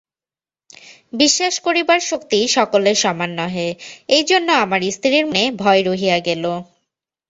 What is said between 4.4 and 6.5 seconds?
আমার স্ত্রীর মনে ভয় রহিয়া গেল।